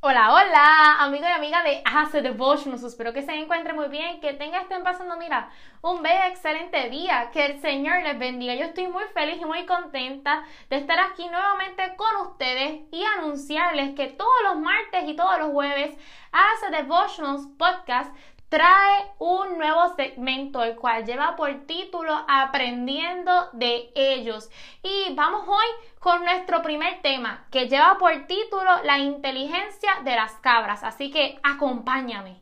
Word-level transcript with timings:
Hola, 0.00 0.32
hola, 0.32 1.02
amigo 1.02 1.24
y 1.24 1.32
amiga 1.32 1.64
de 1.64 1.82
Hace 1.84 2.22
Devotions. 2.22 2.84
Espero 2.84 3.12
que 3.12 3.22
se 3.22 3.34
encuentren 3.34 3.74
muy 3.74 3.88
bien, 3.88 4.20
que 4.20 4.32
tengan, 4.32 4.62
estén 4.62 4.84
pasando, 4.84 5.16
mira, 5.16 5.50
un 5.82 6.04
bello, 6.04 6.22
excelente 6.28 6.88
día. 6.88 7.30
Que 7.32 7.46
el 7.46 7.60
Señor 7.60 8.04
les 8.04 8.16
bendiga. 8.16 8.54
Yo 8.54 8.66
estoy 8.66 8.86
muy 8.86 9.02
feliz 9.12 9.40
y 9.40 9.44
muy 9.44 9.66
contenta 9.66 10.44
de 10.70 10.76
estar 10.76 11.00
aquí 11.00 11.28
nuevamente 11.28 11.96
con 11.96 12.28
ustedes 12.28 12.82
y 12.92 13.02
anunciarles 13.18 13.96
que 13.96 14.06
todos 14.06 14.30
los 14.44 14.58
martes 14.58 15.02
y 15.08 15.16
todos 15.16 15.36
los 15.40 15.50
jueves 15.50 15.96
Hace 16.30 16.70
Devotions 16.70 17.48
Podcast 17.58 18.14
trae 18.48 19.12
un 19.18 19.58
nuevo 19.58 19.94
segmento, 19.94 20.62
el 20.62 20.76
cual 20.76 21.04
lleva 21.04 21.36
por 21.36 21.66
título 21.66 22.24
Aprendiendo 22.28 23.50
de 23.52 23.90
ellos. 23.94 24.50
Y 24.82 25.14
vamos 25.14 25.46
hoy 25.46 25.66
con 25.98 26.24
nuestro 26.24 26.62
primer 26.62 27.02
tema, 27.02 27.46
que 27.50 27.68
lleva 27.68 27.98
por 27.98 28.26
título 28.26 28.82
La 28.84 28.98
inteligencia 28.98 29.90
de 30.04 30.16
las 30.16 30.32
cabras. 30.36 30.82
Así 30.82 31.10
que 31.10 31.38
acompáñame. 31.42 32.40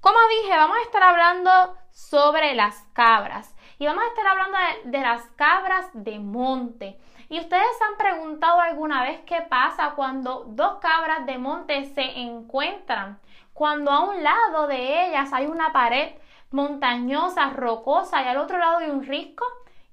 Como 0.00 0.18
dije, 0.42 0.56
vamos 0.56 0.76
a 0.76 0.82
estar 0.82 1.02
hablando 1.02 1.50
sobre 1.90 2.54
las 2.54 2.76
cabras. 2.92 3.54
Y 3.78 3.86
vamos 3.86 4.04
a 4.04 4.08
estar 4.08 4.26
hablando 4.26 4.56
de, 4.84 4.90
de 4.90 5.00
las 5.00 5.22
cabras 5.30 5.86
de 5.94 6.18
monte. 6.20 7.00
¿Y 7.34 7.40
ustedes 7.40 7.66
se 7.78 7.82
han 7.82 7.96
preguntado 7.96 8.60
alguna 8.60 9.02
vez 9.02 9.18
qué 9.26 9.42
pasa 9.42 9.94
cuando 9.96 10.44
dos 10.46 10.78
cabras 10.78 11.26
de 11.26 11.36
monte 11.36 11.84
se 11.86 12.20
encuentran? 12.20 13.18
Cuando 13.52 13.90
a 13.90 14.08
un 14.08 14.22
lado 14.22 14.68
de 14.68 15.08
ellas 15.08 15.32
hay 15.32 15.46
una 15.46 15.72
pared 15.72 16.14
montañosa, 16.52 17.50
rocosa 17.50 18.22
y 18.22 18.28
al 18.28 18.36
otro 18.36 18.58
lado 18.58 18.78
hay 18.78 18.90
un 18.90 19.04
risco, 19.04 19.44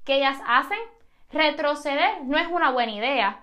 ¿qué 0.06 0.18
ellas 0.18 0.40
hacen? 0.46 0.78
Retroceder 1.32 2.26
no 2.26 2.38
es 2.38 2.48
una 2.48 2.70
buena 2.70 2.92
idea. 2.92 3.40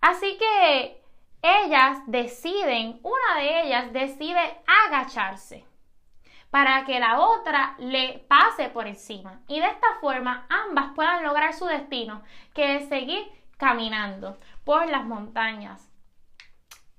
Así 0.00 0.36
que 0.36 1.00
ellas 1.40 1.98
deciden, 2.06 2.98
una 3.04 3.40
de 3.40 3.62
ellas 3.62 3.92
decide 3.92 4.60
agacharse 4.88 5.69
para 6.50 6.84
que 6.84 6.98
la 6.98 7.20
otra 7.20 7.74
le 7.78 8.24
pase 8.28 8.68
por 8.68 8.86
encima. 8.86 9.40
Y 9.48 9.60
de 9.60 9.66
esta 9.66 9.94
forma 10.00 10.46
ambas 10.48 10.92
puedan 10.94 11.22
lograr 11.22 11.54
su 11.54 11.66
destino, 11.66 12.22
que 12.52 12.76
es 12.76 12.88
seguir 12.88 13.24
caminando 13.56 14.38
por 14.64 14.88
las 14.88 15.04
montañas. 15.04 15.88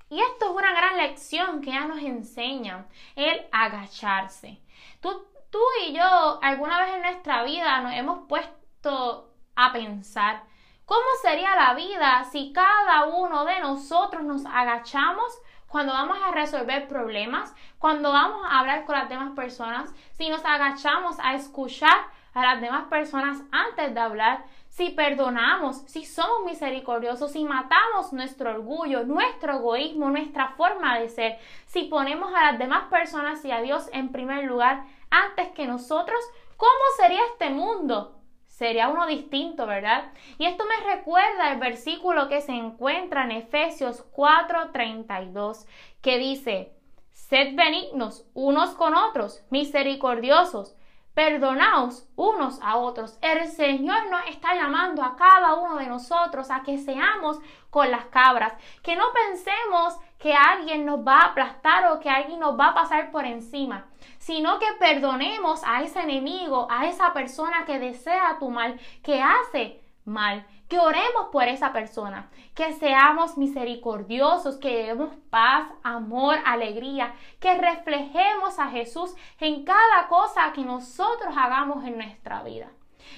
Y 0.10 0.20
esto 0.20 0.46
es 0.46 0.52
una 0.52 0.74
gran 0.74 0.98
lección 0.98 1.62
que 1.62 1.72
ya 1.72 1.86
nos 1.86 2.00
enseña, 2.00 2.86
el 3.16 3.46
agacharse. 3.52 4.62
Tú, 5.00 5.26
tú 5.50 5.60
y 5.86 5.94
yo 5.94 6.40
alguna 6.42 6.82
vez 6.82 6.96
en 6.96 7.02
nuestra 7.02 7.44
vida 7.44 7.80
nos 7.82 7.94
hemos 7.94 8.28
puesto 8.28 9.34
a 9.56 9.72
pensar, 9.72 10.44
¿cómo 10.86 11.06
sería 11.22 11.56
la 11.56 11.74
vida 11.76 12.26
si 12.26 12.52
cada 12.52 13.06
uno 13.06 13.46
de 13.46 13.60
nosotros 13.62 14.24
nos 14.24 14.46
agachamos 14.46 15.32
cuando 15.72 15.94
vamos 15.94 16.18
a 16.24 16.32
resolver 16.32 16.88
problemas, 16.88 17.56
cuando 17.80 18.12
vamos 18.12 18.46
a 18.46 18.60
hablar 18.60 18.86
con 18.86 18.96
las 18.96 19.08
demás 19.08 19.32
personas, 19.36 19.94
si 20.14 20.30
nos 20.30 20.44
agachamos 20.44 21.18
a 21.20 21.34
escuchar 21.36 21.98
a 22.34 22.44
las 22.44 22.62
demás 22.62 22.88
personas 22.90 23.42
antes 23.52 23.94
de 23.94 24.00
hablar, 24.00 24.44
si 24.70 24.90
perdonamos, 24.90 25.84
si 25.88 26.06
somos 26.06 26.46
misericordiosos, 26.46 27.32
si 27.32 27.44
matamos 27.44 28.14
nuestro 28.14 28.52
orgullo, 28.52 29.04
nuestro 29.06 29.56
egoísmo, 29.56 30.10
nuestra 30.10 30.50
forma 30.50 31.00
de 31.00 31.10
ser, 31.10 31.40
si 31.66 31.84
ponemos 31.84 32.34
a 32.34 32.52
las 32.52 32.60
demás 32.60 32.90
personas 32.90 33.44
y 33.46 33.52
a 33.52 33.62
Dios 33.62 33.90
en 33.94 34.12
primer 34.12 34.46
lugar 34.46 34.86
antes 35.10 35.50
que 35.50 35.68
nosotros, 35.68 36.20
¿cómo 36.58 36.72
sería 36.98 37.22
este 37.34 37.50
mundo? 37.50 38.21
Sería 38.62 38.90
uno 38.90 39.08
distinto, 39.08 39.66
¿verdad? 39.66 40.12
Y 40.38 40.46
esto 40.46 40.66
me 40.66 40.96
recuerda 40.96 41.52
el 41.52 41.58
versículo 41.58 42.30
que 42.30 42.42
se 42.42 42.52
encuentra 42.52 43.24
en 43.24 43.32
Efesios 43.32 44.06
4:32, 44.12 45.66
que 46.04 46.20
dice, 46.20 46.72
sed 47.12 47.56
benignos 47.56 48.24
unos 48.36 48.76
con 48.76 48.94
otros, 48.94 49.44
misericordiosos, 49.50 50.76
perdonaos 51.16 52.08
unos 52.16 52.60
a 52.62 52.78
otros. 52.78 53.18
El 53.24 53.48
Señor 53.48 54.12
nos 54.12 54.28
está 54.28 54.54
llamando 54.54 55.02
a 55.02 55.16
cada 55.16 55.56
uno 55.56 55.78
de 55.78 55.88
nosotros 55.88 56.52
a 56.52 56.62
que 56.62 56.78
seamos 56.78 57.40
con 57.72 57.90
las 57.90 58.06
cabras, 58.06 58.54
que 58.84 58.96
no 58.96 59.06
pensemos 59.12 59.98
que 60.22 60.34
alguien 60.36 60.86
nos 60.86 61.00
va 61.00 61.22
a 61.22 61.26
aplastar 61.30 61.92
o 61.92 62.00
que 62.00 62.10
alguien 62.10 62.40
nos 62.40 62.58
va 62.58 62.68
a 62.68 62.74
pasar 62.76 63.10
por 63.10 63.26
encima, 63.26 63.88
sino 64.20 64.60
que 64.60 64.68
perdonemos 64.80 65.62
a 65.66 65.82
ese 65.82 66.00
enemigo, 66.00 66.68
a 66.70 66.86
esa 66.86 67.12
persona 67.12 67.66
que 67.66 67.80
desea 67.80 68.38
tu 68.40 68.52
mal, 68.52 68.80
que 69.02 69.20
hace 69.20 69.82
mal, 70.06 70.46
que 70.70 70.78
oremos 70.78 71.30
por 71.32 71.48
esa 71.48 71.74
persona, 71.74 72.30
que 72.54 72.72
seamos 72.74 73.36
misericordiosos, 73.36 74.58
que 74.58 74.70
llevemos 74.70 75.10
paz, 75.32 75.68
amor, 75.82 76.38
alegría, 76.46 77.16
que 77.40 77.56
reflejemos 77.56 78.60
a 78.60 78.68
Jesús 78.68 79.16
en 79.40 79.66
cada 79.66 80.08
cosa 80.08 80.54
que 80.54 80.62
nosotros 80.62 81.34
hagamos 81.36 81.84
en 81.84 81.98
nuestra 81.98 82.44
vida. 82.44 82.70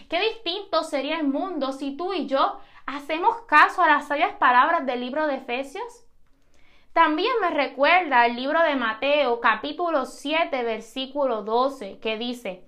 Qué 0.08 0.22
distinto 0.22 0.84
sería 0.84 1.18
el 1.18 1.28
mundo 1.28 1.74
si 1.74 1.98
tú 1.98 2.14
y 2.14 2.28
yo 2.28 2.60
hacemos 2.86 3.42
caso 3.42 3.82
a 3.82 3.88
las 3.88 4.08
sabias 4.08 4.34
palabras 4.36 4.86
del 4.86 5.02
libro 5.02 5.28
de 5.28 5.36
Efesios 5.36 6.06
también 6.94 7.34
me 7.42 7.50
recuerda 7.50 8.26
el 8.28 8.36
libro 8.36 8.62
de 8.62 8.76
Mateo 8.76 9.40
capítulo 9.42 10.06
7 10.06 10.64
versículo 10.64 11.42
12 11.42 12.00
que 12.00 12.18
dice, 12.18 12.64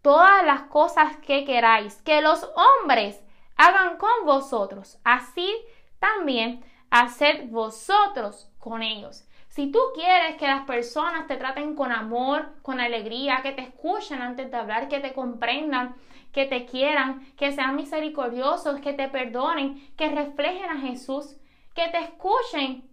todas 0.00 0.44
las 0.44 0.62
cosas 0.62 1.18
que 1.18 1.44
queráis 1.44 2.00
que 2.02 2.22
los 2.22 2.50
hombres 2.80 3.22
hagan 3.56 3.98
con 3.98 4.24
vosotros, 4.24 4.98
así 5.04 5.54
también 5.98 6.64
haced 6.90 7.48
vosotros 7.50 8.50
con 8.58 8.82
ellos. 8.82 9.28
Si 9.48 9.70
tú 9.70 9.78
quieres 9.94 10.36
que 10.36 10.46
las 10.46 10.64
personas 10.64 11.26
te 11.26 11.36
traten 11.36 11.76
con 11.76 11.92
amor, 11.92 12.54
con 12.62 12.80
alegría, 12.80 13.40
que 13.42 13.52
te 13.52 13.60
escuchen 13.60 14.22
antes 14.22 14.50
de 14.50 14.56
hablar, 14.56 14.88
que 14.88 15.00
te 15.00 15.12
comprendan, 15.12 15.94
que 16.32 16.46
te 16.46 16.64
quieran, 16.64 17.30
que 17.36 17.52
sean 17.52 17.76
misericordiosos, 17.76 18.80
que 18.80 18.94
te 18.94 19.08
perdonen, 19.08 19.94
que 19.94 20.08
reflejen 20.08 20.70
a 20.70 20.80
Jesús, 20.80 21.36
que 21.74 21.86
te 21.88 21.98
escuchen 21.98 22.90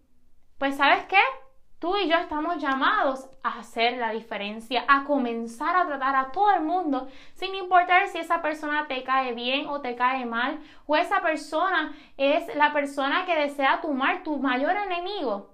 pues 0.59 0.75
sabes 0.75 1.05
qué? 1.05 1.17
Tú 1.79 1.95
y 1.95 2.09
yo 2.09 2.17
estamos 2.17 2.61
llamados 2.61 3.29
a 3.41 3.59
hacer 3.59 3.97
la 3.97 4.11
diferencia, 4.11 4.83
a 4.89 5.05
comenzar 5.05 5.77
a 5.77 5.87
tratar 5.87 6.13
a 6.17 6.31
todo 6.33 6.51
el 6.51 6.61
mundo, 6.61 7.07
sin 7.35 7.55
importar 7.55 8.09
si 8.09 8.17
esa 8.17 8.41
persona 8.41 8.85
te 8.87 9.01
cae 9.03 9.33
bien 9.33 9.67
o 9.67 9.79
te 9.79 9.95
cae 9.95 10.25
mal, 10.25 10.59
o 10.85 10.97
esa 10.97 11.21
persona 11.21 11.95
es 12.17 12.53
la 12.57 12.73
persona 12.73 13.25
que 13.25 13.39
desea 13.39 13.79
tu 13.79 13.93
mal, 13.93 14.23
tu 14.23 14.37
mayor 14.37 14.75
enemigo. 14.75 15.53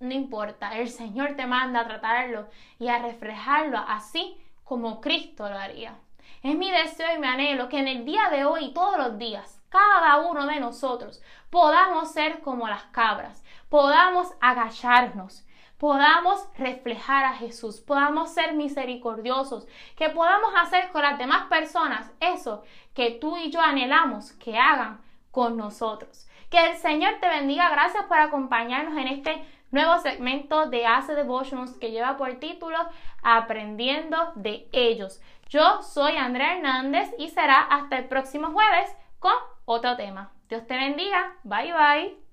No 0.00 0.12
importa, 0.12 0.76
el 0.76 0.88
Señor 0.88 1.36
te 1.36 1.46
manda 1.46 1.80
a 1.80 1.86
tratarlo 1.86 2.48
y 2.80 2.88
a 2.88 2.98
reflejarlo 2.98 3.78
así 3.78 4.36
como 4.64 5.00
Cristo 5.00 5.48
lo 5.48 5.56
haría. 5.56 5.96
Es 6.42 6.54
mi 6.54 6.70
deseo 6.70 7.14
y 7.14 7.18
mi 7.18 7.26
anhelo 7.26 7.68
que 7.68 7.78
en 7.78 7.88
el 7.88 8.04
día 8.04 8.28
de 8.30 8.44
hoy 8.44 8.72
todos 8.72 8.98
los 8.98 9.18
días, 9.18 9.62
cada 9.68 10.18
uno 10.18 10.46
de 10.46 10.60
nosotros 10.60 11.22
podamos 11.50 12.12
ser 12.12 12.40
como 12.40 12.68
las 12.68 12.84
cabras, 12.84 13.44
podamos 13.68 14.32
agacharnos, 14.40 15.46
podamos 15.78 16.48
reflejar 16.56 17.24
a 17.24 17.34
Jesús, 17.34 17.80
podamos 17.80 18.32
ser 18.32 18.54
misericordiosos, 18.54 19.66
que 19.96 20.10
podamos 20.10 20.52
hacer 20.56 20.90
con 20.92 21.02
las 21.02 21.18
demás 21.18 21.46
personas 21.46 22.10
eso 22.20 22.62
que 22.94 23.10
tú 23.10 23.36
y 23.36 23.50
yo 23.50 23.60
anhelamos 23.60 24.32
que 24.32 24.58
hagan 24.58 25.00
con 25.30 25.56
nosotros. 25.56 26.28
Que 26.48 26.70
el 26.70 26.76
Señor 26.76 27.14
te 27.20 27.28
bendiga. 27.28 27.68
Gracias 27.70 28.04
por 28.04 28.18
acompañarnos 28.18 28.96
en 28.96 29.08
este 29.08 29.44
nuevo 29.74 29.98
segmento 29.98 30.66
de 30.66 30.86
Hace 30.86 31.14
Devotions 31.14 31.76
que 31.76 31.90
lleva 31.90 32.16
por 32.16 32.34
título 32.36 32.78
Aprendiendo 33.22 34.32
de 34.36 34.68
ellos. 34.72 35.20
Yo 35.48 35.82
soy 35.82 36.16
Andrea 36.16 36.56
Hernández 36.56 37.10
y 37.18 37.28
será 37.28 37.60
hasta 37.60 37.98
el 37.98 38.06
próximo 38.06 38.52
jueves 38.52 38.96
con 39.18 39.34
otro 39.64 39.96
tema. 39.96 40.32
Dios 40.48 40.66
te 40.66 40.76
bendiga. 40.76 41.34
Bye 41.42 41.72
bye. 41.72 42.23